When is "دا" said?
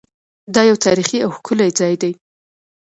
0.53-0.61